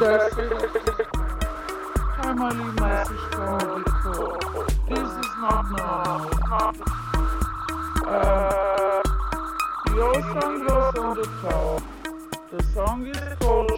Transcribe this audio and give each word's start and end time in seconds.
sister. 0.00 0.56
This 4.88 5.08
is 5.08 5.30
not 5.40 5.64
normal. 5.76 6.30
Uh, 8.06 9.02
song 10.32 10.56
the 12.50 12.62
song 12.74 13.06
is 13.06 13.20
called 13.38 13.70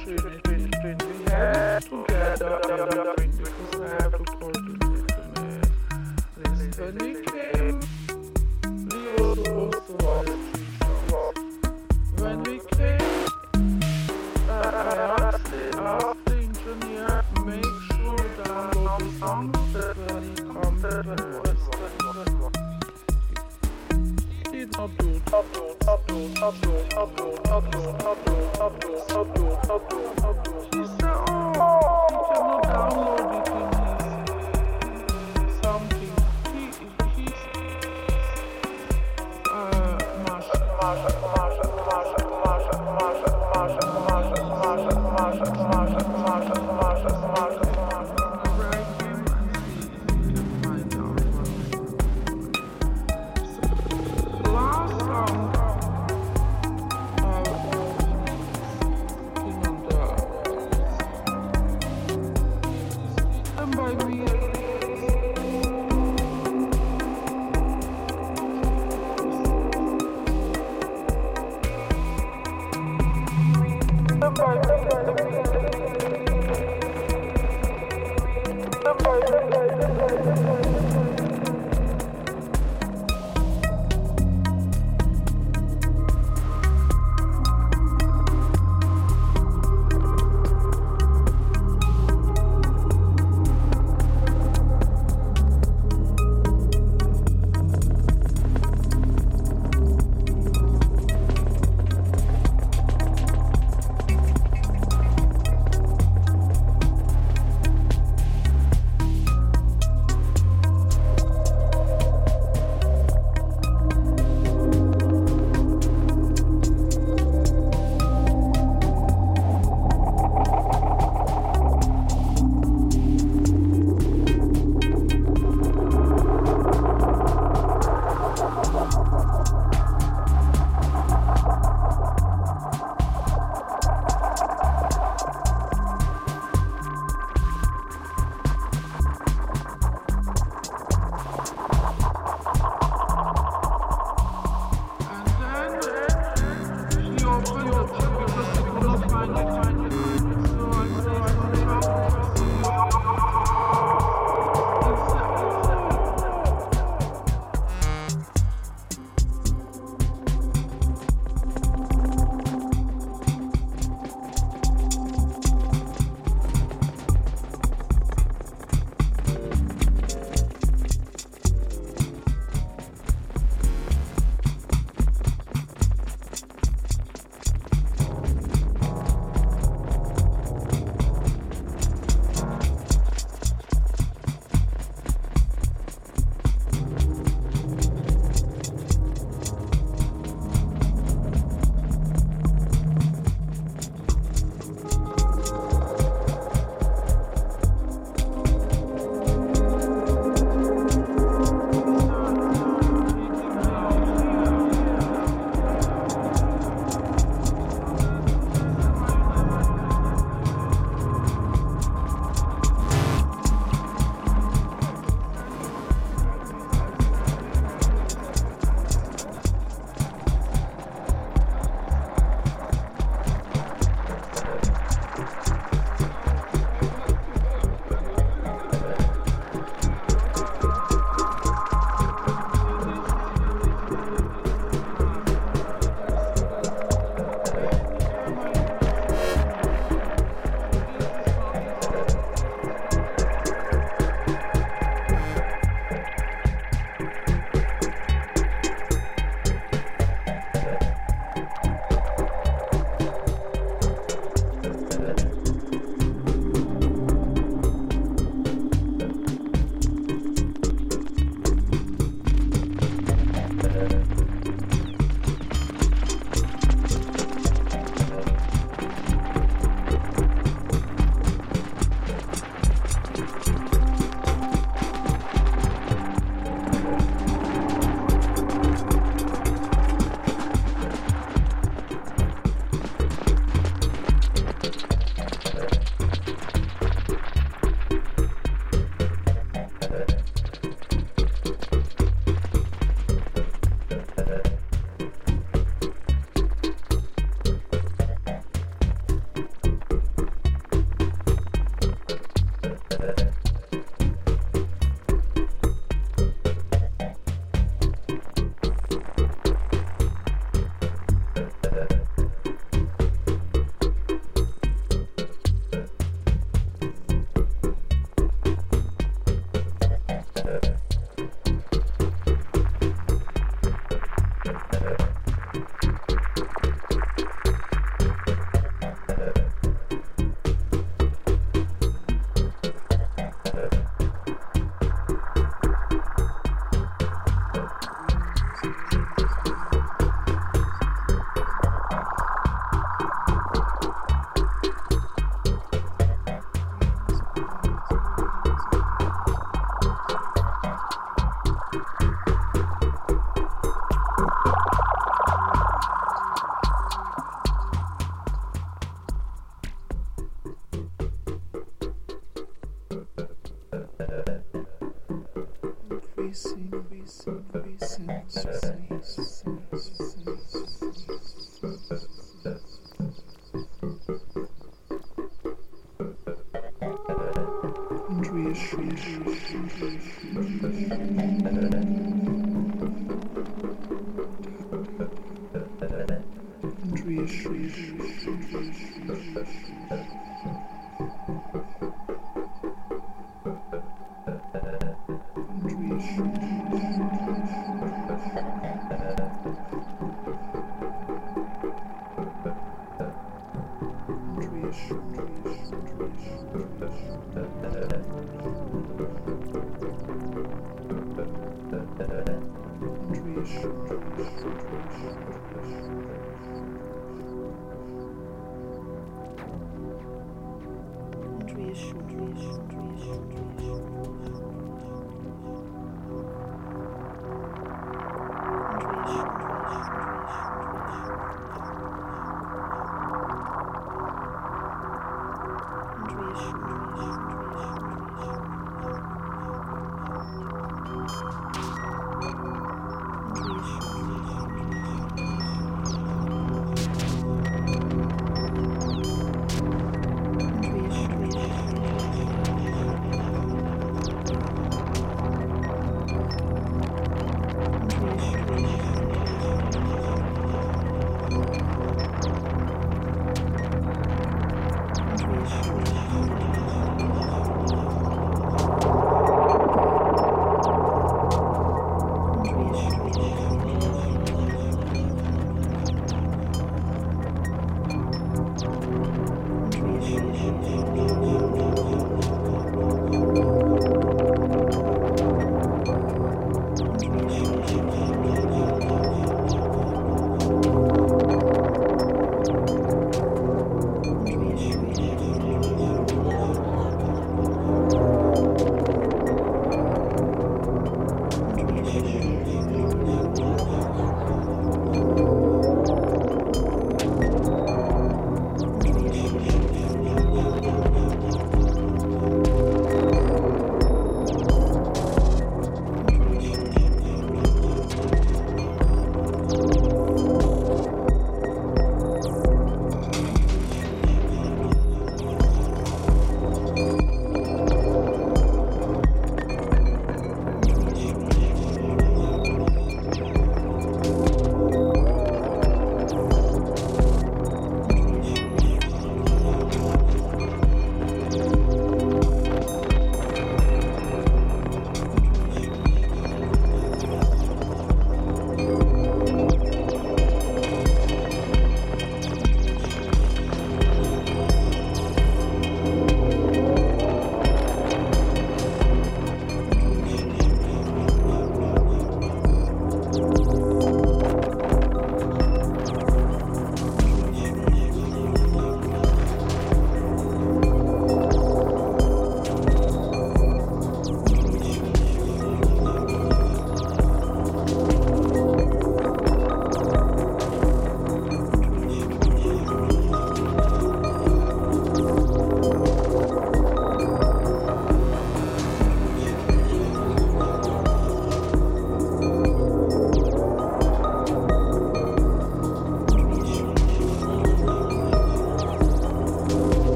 Thank 429.13 429.42